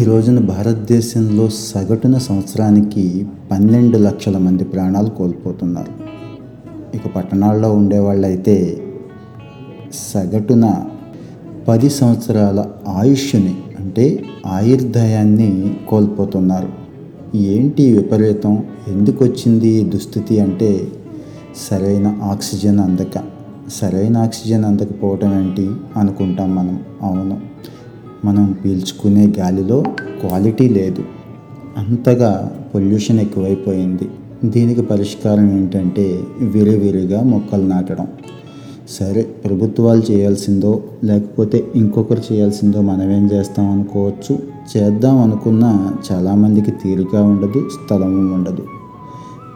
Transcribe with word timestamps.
ఈ 0.00 0.04
రోజున 0.04 0.38
భారతదేశంలో 0.38 1.48
సగటున 1.48 2.18
సంవత్సరానికి 2.18 3.26
పన్నెండు 3.50 3.98
లక్షల 3.98 4.38
మంది 4.38 4.64
ప్రాణాలు 4.64 5.10
కోల్పోతున్నారు. 5.10 5.92
ఇక 6.96 7.06
పట్టణాల్లో 7.06 7.72
ఉండేవాళ్ళైతే 7.72 8.84
సగటున 9.94 10.84
పది 11.68 11.90
సంవత్సరాల 11.90 12.66
ఆయుష్ని 12.88 13.56
అంటే 13.80 14.24
ఆయుర్దాయాన్ని 14.46 15.76
కోల్పోతున్నారు. 15.88 16.68
ఏంటి 17.36 17.96
విపరీతం? 17.96 18.64
ఎందుకు 18.88 19.24
వచ్చింది 19.24 19.84
దుస్థితి 19.84 20.40
అంటే 20.40 20.88
సరైన 21.70 22.18
ఆక్సిజన్ 22.22 22.80
అందక. 22.80 23.22
సరైన 23.72 24.16
ఆక్సిజన్ 24.16 24.64
అందకపోవటం 24.64 25.40
ఏంటి 25.40 25.70
అనుకుంటాం 25.96 26.54
మనం. 26.54 26.80
అవును. 27.02 27.40
మనం 28.24 28.56
పీల్చుకునే 28.64 29.32
గాలిలో 29.38 29.82
క్వాలిటీ 30.20 30.68
లేదు. 30.68 31.04
అంతగా 31.78 32.56
పొల్యూషన్ 32.74 33.20
ఎక్కువైపోయింది. 33.20 34.08
దీనికి 34.44 34.82
పరిష్కారం 34.82 35.50
ఏంటంటే 35.58 36.22
విరివిరిగా 36.40 37.22
మొక్కలు 37.22 37.62
నాటడం. 37.62 38.06
సరే 38.88 39.22
ప్రభుత్వాలు 39.22 40.12
చేయాల్సిందో 40.12 40.82
లేకపోతే 41.04 41.64
ఇంకొకరు 41.74 42.32
చేయాల్సిందో 42.32 42.80
మనమేం 42.80 43.26
చేస్తాం 43.32 43.70
అనుకోవచ్చు. 43.70 44.38
చేద్దాం 44.76 45.18
అనుకున్న 45.18 45.92
చాలామందికి 46.12 46.70
తీరిక 46.70 47.16
ఉండదు 47.16 47.68
స్థలము 47.68 48.34
ఉండదు. 48.34 48.64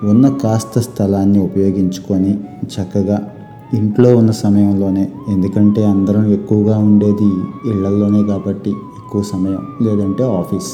ఉన్న 0.06 0.28
కాస్త 0.28 0.80
స్థలాన్ని 0.80 1.38
ఉపయోగించుకొని 1.38 2.34
చక్కగా 2.74 3.32
ఇంట్లో 3.74 4.16
ఉన్న 4.16 4.30
సమయంలోనే. 4.30 5.08
ఎందుకంటే 5.28 5.84
అందరం 5.84 6.32
ఎక్కువగా 6.32 6.78
ఉండేది 6.78 7.30
ఇళ్ళల్లోనే 7.70 8.22
కాబట్టి 8.22 8.70
ఎక్కువ 8.70 9.22
సమయం 9.22 9.60
లేదంటే 9.82 10.22
ఆఫీస్. 10.22 10.70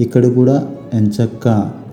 ఇక్కడ 0.00 0.26
కూడా 0.26 0.68
ఎంచక్క 0.94 1.48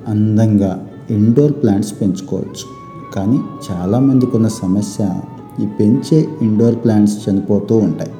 అందంగా 0.07 0.87
ఇండోర్ 1.11 1.51
ప్లాంట్స్ 1.51 2.01
పెంచుకోవచ్చు. 2.01 2.81
కానీ 3.15 3.39
చాలామందికి 3.71 4.35
ఉన్న 4.35 4.47
సమస్య 4.47 5.09
ఈ 5.63 5.65
పెంచే 5.65 6.27
ఇండోర్ 6.41 6.75
ప్లాంట్స్ 6.75 7.29
చనిపోతూ 7.29 7.77
ఉంటాయి. 7.77 8.11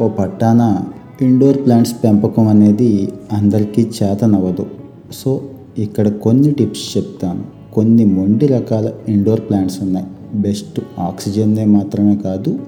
ఓ 0.00 0.08
పట్టాన 0.08 0.82
ఇండోర్ 1.22 1.56
ప్లాంట్స్ 1.66 1.94
పెంపకం 2.04 2.48
అనేది 2.48 3.12
అందరికీ 3.32 3.90
చేతనవ్వదు 4.02 4.66
సో 5.12 5.40
ఇక్కడ 5.78 6.08
కొన్ని 6.08 6.50
టిప్స్ 6.50 6.96
చెప్తాను. 6.96 7.44
కొన్ని 7.74 8.04
మొండి 8.04 8.46
రకాల 8.46 8.92
ఇండోర్ 9.08 9.40
ప్లాంట్స్ 9.40 9.82
ఉన్నాయి. 9.82 10.06
బెస్ట్ 10.34 10.80
ఆక్సిజన్నే 10.98 11.64
మాత్రమే 11.64 12.16
కాదు 12.16 12.58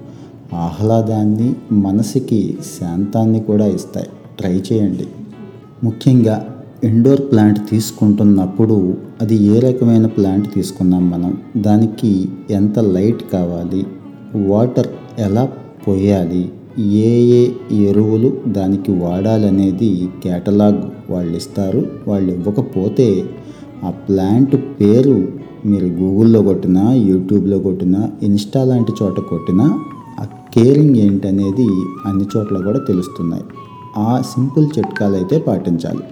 ఆహ్లాదాన్ని 0.53 1.53
మనసుకి 1.71 2.57
శాంతాన్ని 2.81 3.39
కూడా 3.39 3.65
ఇస్తాయి. 3.65 4.07
ట్రై 4.39 4.61
చేయండి. 4.73 5.07
ముఖ్యంగా 5.83 6.55
ఇండోర్ 6.83 7.21
ప్లాంట్ 7.21 7.59
తీసుకుంటున్నప్పుడు 7.69 8.97
అది 9.21 9.43
ఏ 9.43 9.59
రకమైన 9.59 10.05
ప్లాంట్ 10.05 10.53
తీసుకున్నాం 10.53 11.09
మనం? 11.09 11.37
దానికి 11.57 12.29
ఎంత 12.49 12.79
లైట్ 12.79 13.31
కావాలి? 13.33 13.85
వాటర్ 14.35 14.87
ఎలా 15.19 15.49
పోయాలి? 15.87 16.49
ఏ 16.79 17.23
ఏ 17.23 17.51
ఎరువులు 17.71 18.37
దానికి 18.47 18.91
వాడాలనేది 18.91 20.09
కేటలాగ్ 20.23 21.11
వాళ్ళు 21.11 21.37
ఇస్తారు 21.37 21.87
వాళ్ళు 22.07 22.33
ఇవ్వకపోతే 22.33 23.23
ఆ 23.83 23.89
ప్లాంట్ 23.89 24.55
పేరు 24.55 25.27
మీరు 25.65 25.85
గూగుల్లో 25.85 26.41
కొట్టినా 26.41 26.93
యూట్యూబ్లో 26.93 27.59
కొట్టినా 27.59 28.11
ఇన్స్టా 28.23 28.63
లాంటి 28.63 28.91
చోట 29.03 29.19
కొట్టినా 29.19 29.79
ఆ 30.19 30.25
కేరింగ్ 30.25 30.95
ఏంటనేది 30.95 31.67
అన్ని 32.05 32.25
చోట్ల 32.37 32.57
కూడా 32.65 32.79
తెలుస్తున్నాయి. 32.79 33.43
ఆ 33.97 34.21
సింపుల్ 34.21 34.67
చిట్కాలు 34.77 35.15
అయితే 35.15 35.39
పాటించాలి. 35.39 36.03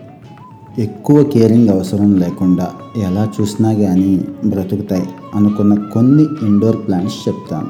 ఎక్కువ 0.81 1.23
కేరింగ్ 1.23 1.69
అవసరం 1.69 2.19
లేకుండా 2.19 2.71
ఎలా 2.97 3.31
చూసినా 3.41 3.73
కానీ 3.73 4.25
బ్రతుకుతాయి 4.45 5.07
అనుకున్న 5.35 5.73
కొన్ని 5.93 6.25
ఇండోర్ 6.45 6.77
ప్లాంట్స్ 6.87 7.17
చెప్తాను. 7.27 7.69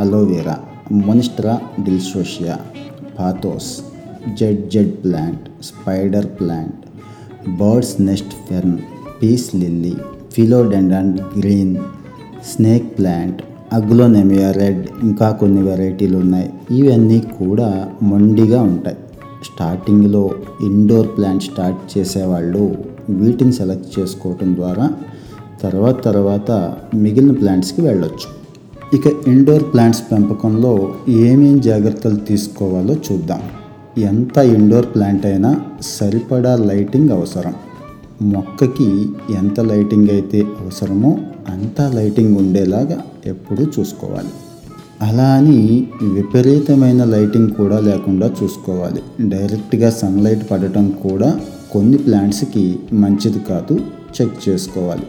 aloe vera 0.00 0.58
monstera 0.92 1.60
డిల్సోషియా 1.82 2.58
pothos 3.18 3.70
Z 4.40 4.70
Z 4.70 4.92
plant 5.04 5.64
spider 5.64 6.26
plant 6.26 6.82
birds 7.48 8.00
nest 8.00 8.32
fern 8.48 8.78
peace 9.22 9.54
lily 9.54 9.94
philodendron 10.32 11.18
green 11.38 11.76
snake 12.44 12.98
plant 12.98 13.42
aglaonema 13.72 14.50
red 14.50 14.86
ఇంకా 15.02 15.30
కొన్ని 15.30 15.62
వెరైటీలు 15.62 16.18
ఉన్నాయి. 16.18 16.50
ఇవన్నీ 16.70 17.20
కూడా 17.20 17.88
మొండిగా 18.02 18.62
ఉంటాయి. 18.62 18.96
స్టార్టింగ్లో 19.44 20.30
ఇండోర్ 20.62 21.08
ప్లాంట్ 21.16 21.42
స్టార్ట్ 21.42 21.98
చేసేవాళ్ళు 21.98 22.76
వీటిని 23.10 23.52
సెలెక్ట్ 23.52 24.00
చేసుకోవటం 24.00 24.54
ద్వారా 24.54 24.90
తర్వాత 25.62 26.04
తర్వాత 26.04 26.50
మిగిలిన 26.94 27.32
ప్లాంట్స్కి 27.32 27.80
వెళ్ళొచ్చు. 27.80 28.42
ఇక 28.96 29.28
ఇండోర్ 29.28 29.62
ప్లాంట్స్ 29.62 30.02
పెంపకంలో 30.12 30.94
ఏమేం 31.08 31.60
జాగ్రత్తలు 31.60 32.14
తీసుకోవాలో 32.14 32.94
చూద్దాం. 32.94 33.42
ఎంత 34.02 34.38
ఇండోర్ 34.38 34.86
ప్లాంట్ 34.86 35.26
అయినా 35.26 35.60
సరిపడా 35.82 36.56
లైటింగ్ 36.56 37.10
అవసరం. 37.10 37.54
మొక్కకి 38.22 39.08
ఎంత 39.30 39.60
లైటింగ్ 39.60 40.10
అయితే 40.10 40.40
అవసరమో 40.40 41.18
అంత 41.48 41.80
లైటింగ్ 41.94 42.36
ఉండేలాగా 42.36 43.02
ఎప్పుడూ 43.26 43.64
చూసుకోవాలి. 43.64 44.28
అలా 45.02 45.24
అని 45.24 45.86
విపరీతమైన 46.02 47.04
లైటింగ్ 47.04 47.50
కూడా 47.50 47.80
లేకుండా 47.80 48.30
చూసుకోవాలి. 48.42 49.02
డైరెక్ట్గా 49.28 49.90
సన్లైట్ 49.90 50.50
పడటం 50.50 50.90
కూడా 50.90 51.40
కొన్ని 51.72 51.98
ప్లాంట్స్కి 51.98 52.78
మంచిది 52.92 53.38
కాదు 53.38 53.80
చెక్ 54.14 54.48
చేసుకోవాలి. 54.48 55.06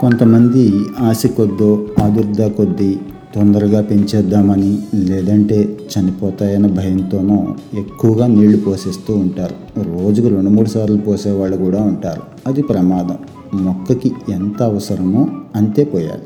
కొంతమంది 0.00 0.72
ఆశ 0.98 1.26
కొద్దో 1.26 1.86
ఆదుర్ద 2.02 2.46
కొద్దీ 2.46 2.98
తొందరగా 3.34 3.82
పెంచేద్దామని 3.82 4.78
లేదంటే 4.94 5.78
చనిపోతాయన్న 5.98 6.66
భయంతోనో 6.66 7.54
ఎక్కువగా 7.74 8.26
నీళ్ళు 8.26 8.58
పోసేస్తూ 8.58 9.14
ఉంటారు. 9.14 9.82
రోజుకు 9.82 10.28
రెండు 10.28 10.50
మూడు 10.50 10.68
సార్లు 10.68 10.96
పోసేవాళ్ళు 10.96 11.56
కూడా 11.56 11.82
ఉంటారు. 11.82 12.22
అది 12.46 12.62
ప్రమాదం. 12.62 13.16
మొక్కకి 13.62 14.12
ఎంత 14.28 14.62
అవసరమో 14.62 15.28
అంతే 15.54 15.84
పోయాలి. 15.84 16.22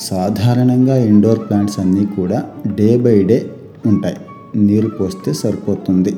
సాధారణంగా 0.00 0.96
ఇండోర్ 0.96 1.38
ప్లాంట్స్ 1.38 1.80
అన్నీ 1.80 2.06
కూడా 2.06 2.44
డే 2.74 2.96
బై 2.96 3.22
డే 3.22 3.50
ఉంటాయి. 3.86 4.16
నీరు 4.56 4.88
పోస్తే 4.88 5.32
సరిపోతుంది. 5.32 6.16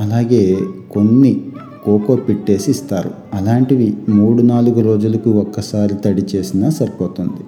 అలాగే 0.00 0.58
కొన్ని 0.90 1.40
కోకో 1.84 2.16
పెట్టేసి 2.16 2.70
ఇస్తారు. 2.70 3.10
అలాంటివి 3.34 3.94
మూడు 4.08 4.42
నాలుగు 4.42 4.80
రోజులకు 4.80 5.30
ఒక్కసారి 5.30 5.94
తడి 5.94 6.22
చేసినా 6.36 6.70
సరిపోతుంది. 6.70 7.44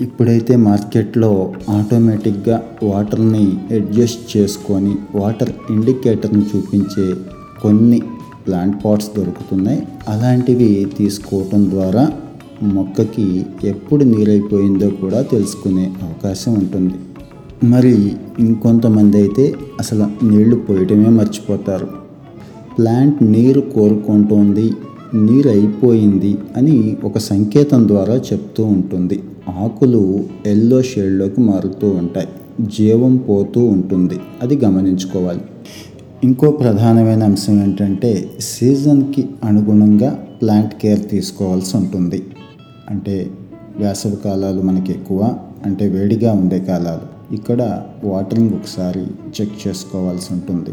ఇప్పుడైతే 0.00 0.56
మార్కెట్లో 0.56 1.52
ఆటోమేటిక్గా 1.70 2.62
వాటర్ని 2.82 3.52
అడ్జస్ట్ 3.74 4.36
చేసుకొని 4.36 4.94
వాటర్ 5.14 5.52
ఇండికేటర్ని 5.70 6.42
చూపించే 6.42 7.14
కొన్ని 7.62 8.02
ప్లాంట్ 8.46 8.84
పాట్స్ 8.84 9.10
దొరుకుతున్నాయి. 9.16 9.86
అలాంటివి 10.08 10.86
తీసుకోవటం 10.98 11.70
ద్వారా 11.70 12.12
మొక్కకి 12.62 13.46
ఎప్పుడు 13.64 14.04
నీరైపోయిందో 14.04 14.90
కూడా 14.90 15.22
తెలుసుకునే 15.22 15.92
అవకాశం 16.02 16.54
ఉంటుంది. 16.54 16.94
మరి 17.64 18.12
ఇంకొంతమంది 18.38 19.16
అయితే 19.16 19.54
అసలు 19.80 20.26
నీళ్ళు 20.26 20.56
పోయటమే 20.56 21.08
మర్చిపోతారు. 21.08 21.88
ప్లాంట్ 22.78 23.22
నీరు 23.22 23.60
కోరుకుంటోంది 23.60 24.72
నీరు 25.14 25.48
అయిపోయింది 25.48 26.38
అని 26.56 26.96
ఒక 27.04 27.18
సంకేతం 27.18 27.88
ద్వారా 27.88 28.14
చెప్తూ 28.14 28.64
ఉంటుంది. 28.64 29.22
ఆకులు 29.48 30.24
ఎల్లో 30.46 30.82
షేడ్లోకి 30.82 31.40
మారుతూ 31.40 31.88
ఉంటాయి. 31.88 32.28
జీవం 32.60 33.16
పోతూ 33.16 33.64
ఉంటుంది. 33.64 34.20
అది 34.42 34.56
గమనించుకోవాలి. 34.64 35.40
ఇంకో 36.24 36.50
ప్రధానమైన 36.50 37.22
అంశం 37.22 37.62
ఏంటంటే 37.62 38.30
సీజన్కి 38.40 39.28
అనుగుణంగా 39.44 40.10
ప్లాంట్ 40.10 40.74
కేర్ 40.74 41.08
తీసుకోవాల్సి 41.08 41.76
ఉంటుంది. 41.76 42.22
అంటే 42.90 43.30
వేసవి 43.76 44.16
కాలాలు 44.16 44.62
మనకి 44.62 44.92
ఎక్కువ 44.92 45.34
అంటే 45.66 45.88
వేడిగా 45.88 46.32
ఉండే 46.32 46.58
కాలాలు. 46.58 47.34
ఇక్కడ 47.34 47.82
వాటరింగ్ 48.04 48.50
ఒకసారి 48.50 49.06
చెక్ 49.40 49.68
చేసుకోవాల్సి 49.68 50.32
ఉంటుంది. 50.32 50.70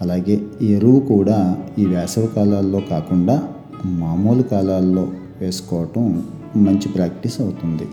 అలాగే 0.00 0.40
ఎరువు 0.62 1.00
కూడా 1.00 1.56
ఈ 1.78 1.84
వేసవి 1.84 2.26
కాలాల్లో 2.26 2.82
కాకుండా 2.90 3.42
మామూలు 3.86 4.42
కాలాల్లో 4.42 5.08
వేసుకోవటం 5.40 6.22
మంచి 6.56 6.88
ప్రాక్టీస్ 6.88 7.40
అవుతుంది. 7.40 7.88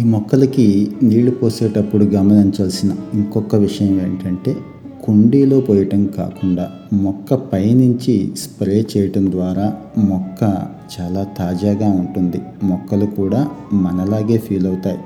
ఈ 0.00 0.04
మొక్కలకి 0.04 0.92
నీళ్ళు 1.02 1.30
పోసేటప్పుడు 1.30 2.04
గమనించాల్సిన 2.04 2.96
ఇంకొక 3.14 3.56
విషయం 3.56 4.00
ఏంటంటే 4.00 4.56
కుండీలో 5.04 5.60
పోయటం 5.60 6.06
కాకుండా 6.06 6.70
మొక్క 6.92 7.34
పైనుంచి 7.34 8.32
స్ప్రే 8.36 8.86
చేయటం 8.96 9.30
ద్వారా 9.30 9.72
మొక్క 9.98 10.66
చాలా 11.00 11.24
తాజాగా 11.24 11.88
ఉంటుంది. 11.88 12.42
మొక్కలు 12.62 13.06
కూడా 13.06 13.48
మనలాగే 13.72 14.38
ఫీల్ 14.38 14.66
అవుతాయి. 14.66 14.98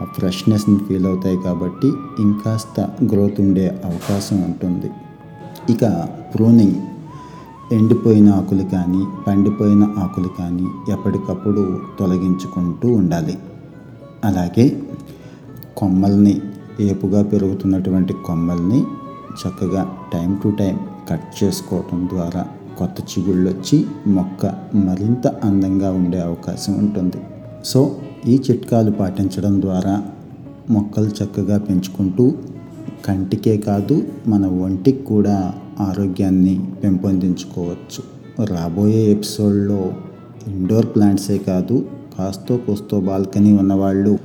ఆ 0.00 0.04
ఫ్రెష్నెస్ని 0.04 0.78
ఫీల్ 0.88 1.06
అవుతాయి 1.06 1.38
కాబట్టి 1.44 1.86
ఇంకాస్త 2.20 2.88
గ్రోత్ 3.12 3.40
ఉండే 3.40 3.68
అవకాశం 3.84 4.42
ఉంటుంది. 4.42 4.90
ఇక 5.72 6.08
ప్రూనింగ్. 6.34 6.74
ఎండిపోయిన 7.72 8.28
ఆకులు 8.28 8.62
కానీ 8.62 9.04
పండిపోయిన 9.26 9.94
ఆకులు 9.98 10.28
కానీ 10.38 10.66
ఎప్పటికప్పుడు 10.92 11.80
తొలగించుకుంటూ 11.98 12.88
ఉండాలి. 12.88 13.38
అలాగే 14.24 14.82
కొమ్మల్ని 15.76 16.40
ఏపుగా 16.80 17.22
పెరుగుతున్నటువంటి 17.22 18.12
కొమ్మల్ని 18.12 18.80
చక్కగా 19.40 19.92
టైం 20.12 20.38
టు 20.44 20.48
టైం 20.48 20.78
కట్ 21.10 21.44
చేసుకోవటం 21.44 22.08
ద్వారా 22.12 22.46
కొత్త 22.78 22.94
చిగుళ్ళు 23.00 23.50
వచ్చి 23.50 23.86
మొక్క 24.06 24.46
మరింత 24.74 25.26
అందంగా 25.26 25.92
ఉండే 25.92 26.20
అవకాశం 26.20 26.72
ఉంటుంది. 26.72 27.16
సో 27.64 27.96
ఈ 28.26 28.42
చిట్కాలు 28.50 28.90
పాటించడం 28.90 29.62
ద్వారా 29.62 30.02
మొక్కలు 30.70 31.08
చక్కగా 31.08 31.58
పెంచుకుంటూ 31.58 32.34
కంటికే 33.04 33.56
కాదు 33.56 34.06
మన 34.26 34.46
ఒంటికి 34.46 35.02
కూడా 35.02 35.54
ఆరోగ్యాన్ని 35.80 36.70
పెంపొందించుకోవచ్చు. 36.84 38.00
రాబోయే 38.44 39.12
ఎపిసోడ్లో 39.12 39.94
ఇండోర్ 40.46 40.86
ప్లాంట్సే 40.86 41.38
కాదు 41.38 41.88
కాస్తో 42.18 42.56
కోస్తో 42.56 43.00
బాల్కనీ 43.00 43.58
ఉన్నవాళ్ళు 43.58 44.18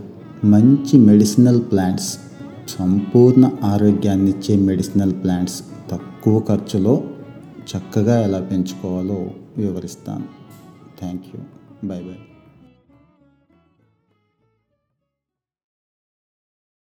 మంచి 0.46 1.00
మెడిసినల్ 1.00 1.62
ప్లాంట్స్ 1.62 2.18
సంపూర్ణ 2.80 3.50
ఆరోగ్యాన్ని 3.64 4.30
ఇచ్చే 4.30 4.56
మెడిసినల్ 4.56 5.14
ప్లాంట్స్ 5.14 5.64
తక్కువ 5.92 6.40
ఖర్చులో 6.40 7.04
చక్కగా 7.72 8.22
ఎలా 8.22 8.40
పెంచుకోవాలో 8.40 9.28
వివరిస్తాను. 9.58 10.24
Thank 11.00 11.24
you 11.36 11.42
bye 11.88 12.00
bye. 12.00 12.33